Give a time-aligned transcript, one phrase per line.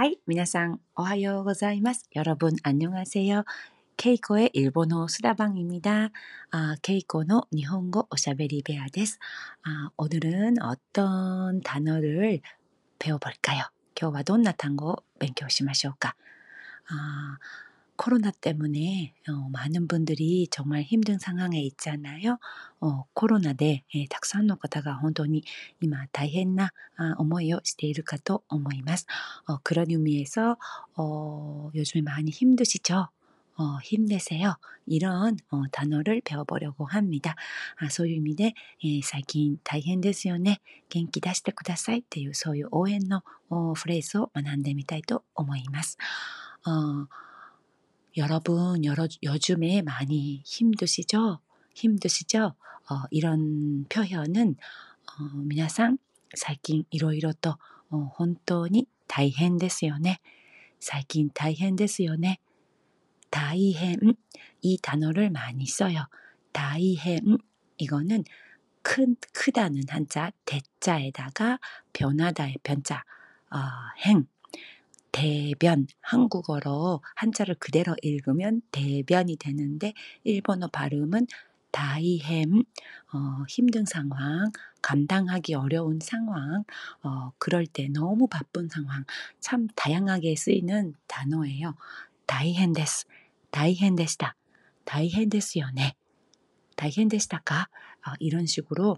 [0.00, 2.08] はい、皆さんおはようございます。
[2.14, 3.44] 여러분 안녕하세요.
[3.96, 6.10] 케이코의 일본어 수다방입니다.
[6.50, 9.18] 아, 케이코의 일본어 おしゃべり部屋です.
[9.62, 12.40] 아, 오늘은 어떤 단어를
[12.98, 13.70] 배워볼까요?
[14.00, 16.16] 今日はどんな単語を勉強しましょうか?
[16.88, 17.38] 아,
[18.00, 22.38] 코로나 때문에 어, 많은 분들이 정말 힘든 상황에 있잖아요.
[22.80, 25.44] 어, 코로나で 예, たくさんの方が本当に
[25.80, 26.72] 今大変な
[27.16, 29.06] 思いをしているかと思います.
[29.46, 30.58] 어, 그런 의미에서
[30.96, 33.08] 어, 요즘에 많이 힘드시죠?
[33.58, 34.58] 어, 힘내세요.
[34.86, 37.34] 이런 어, 단어를 배워보려고 합니다.
[37.80, 40.60] 아, そういう意味で、 예, 最近大変ですよね。
[40.90, 43.22] 元気出してくださいっていうそういう応援の
[43.74, 45.96] フレーズを学んでみたいと思います。
[46.66, 47.06] 어,
[48.16, 51.40] 여러분, 여러, 요즘에 많이 힘드시죠?
[51.74, 52.54] 힘드시죠?
[52.88, 54.56] 어, 이런 표현은
[55.18, 55.98] 어, 皆さん
[56.34, 57.58] 最近いろいろと
[57.90, 60.20] 어, 本当に大変ですよね.
[60.80, 62.40] 最近大変ですよね.
[63.30, 64.16] 大変
[64.62, 66.06] 이 단어를 많이 써요.
[66.52, 67.38] 大変
[67.78, 68.24] 이거는
[68.82, 71.58] 큰 크다는 한자 대자에다가
[71.92, 73.04] 변하다의 변자
[73.50, 73.58] 어,
[74.04, 74.26] 행
[75.21, 81.27] 대변 한국어로 한자를 그대로 읽으면 대변이 되는데 일본어 발음은
[81.69, 82.63] 다이햄
[83.13, 86.63] 어, 힘든 상황, 감당하기 어려운 상황,
[87.03, 89.05] 어, 그럴 때 너무 바쁜 상황,
[89.39, 91.75] 참 다양하게 쓰이는 단어예요.
[92.25, 93.05] 다이헨데스,
[93.51, 94.35] 다이헨데스다,
[94.85, 95.93] 다이헨데스요네,
[96.75, 97.67] 다이헨데스다가
[98.07, 98.97] 어, 이런 식으로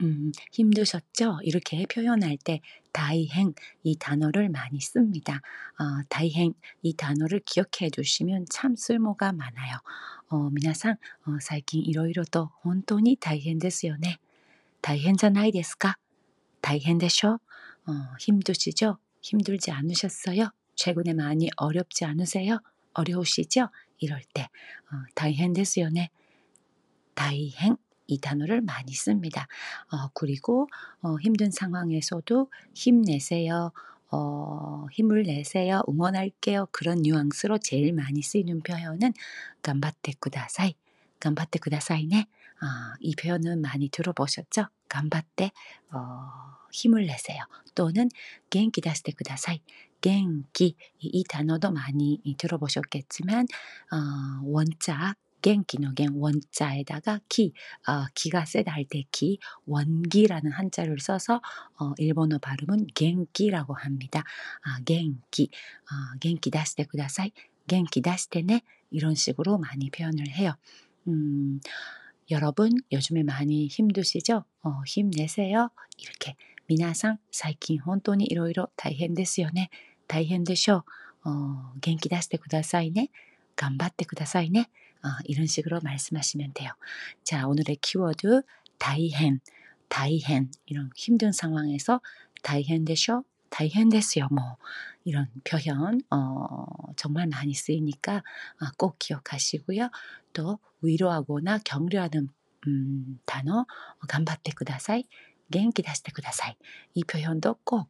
[0.00, 1.40] 음, 힘드셨죠?
[1.42, 2.60] 이렇게 표현할 때
[2.92, 5.40] 다이행 이 단어를 많이 씁니다.
[5.78, 9.78] 어, 다이행 이 단어를 기억해 주시면 참 쓸모가 많아요.
[10.30, 14.20] 어, 皆さん, 어, 最近いろいろと本当に大変ですよね.
[14.82, 15.98] 大変じゃないですか?
[16.60, 17.40] 大変でしょ?
[17.86, 18.98] 어, 힘드시죠?
[19.20, 20.50] 힘들지 않으셨어요?
[20.76, 22.60] 최근에 많이 어렵지 않으세요?
[22.94, 23.70] 어려우시죠?
[23.98, 24.42] 이럴 때
[24.92, 26.10] 어, 大変ですよね.
[27.16, 29.47] 大変 이 단어를 많이 씁니다.
[29.91, 30.67] 어, 그리고
[31.01, 33.71] 어, 힘든 상황에서도 힘내세요.
[34.11, 35.81] 어, 힘을 내세요.
[35.89, 36.67] 응원할게요.
[36.71, 39.13] 그런 뉘앙스로 제일 많이 쓰이는 표현은
[39.63, 40.75] 간바테 쿠다사이.
[41.19, 42.27] 간바테 쿠다사이네.
[42.61, 44.67] 아, 이 표현은 많이 들어보셨죠?
[44.87, 45.51] 간바테
[45.91, 46.29] 어,
[46.71, 47.43] 힘을 내세요.
[47.73, 48.09] 또는
[48.51, 49.61] genki 다시테 쿠다사이.
[50.01, 53.47] genki 이 단어도 많이 들어보셨겠지만
[53.91, 54.67] 어, 원
[55.42, 57.52] 자 갱기노갱 원자에다가 기,
[57.86, 61.40] 어, 기가 세다 할 때 기, 원기라는 한자를 써서
[61.78, 64.24] 어, 일본어 발음은 갱기라고 합니다.
[64.62, 65.50] 아, 갱기,
[65.84, 67.30] 어, 갱기 다시테 쿠다사이,
[67.68, 70.54] 갱기 다시테네 이런 식으로 많이 표현을 해요.
[71.06, 71.60] 음,
[72.30, 74.44] 여러분 요즘에 많이 힘드시죠?
[74.62, 75.70] 어, 힘내세요.
[75.98, 76.34] 이렇게
[76.66, 79.70] 미나상 最近本当にいろいろ大変ですよね.
[80.08, 80.84] 大変でしょ
[81.24, 81.30] う.
[81.30, 83.10] 어, 元気出してくださいね.
[83.56, 84.68] 頑張ってくださいね.
[85.03, 86.71] 어, 이런 식으로 말씀하시면 돼요.
[87.23, 88.43] 자, 오늘의 키워드
[88.77, 89.39] 다이헨,
[89.89, 92.01] 다이헨 이런 힘든 상황에서
[92.41, 94.57] 다이헨 데쇼, 다이헨 데스요 뭐
[95.03, 96.65] 이런 표현 어,
[96.95, 99.89] 정말 많이 쓰이니까 어, 꼭 기억하시고요.
[100.33, 102.29] 또 위로하거나 격려하는
[102.67, 103.65] 음, 단어
[104.07, 105.03] 간바테 쿠다사이,
[105.51, 106.55] 겐키 다시테 쿠다사이
[106.95, 107.89] 이 표현도 꼭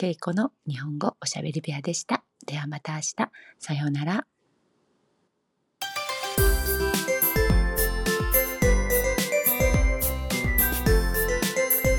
[0.00, 2.24] ケイコの日本語おしゃべり部屋でした。
[2.46, 3.14] ではまた明日。
[3.58, 4.26] さようなら。